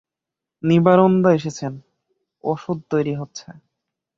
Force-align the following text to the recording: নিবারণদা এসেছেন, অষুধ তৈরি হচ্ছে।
নিবারণদা 0.63 1.29
এসেছেন, 1.33 1.73
অষুধ 2.43 2.77
তৈরি 2.89 3.13
হচ্ছে। 3.15 3.47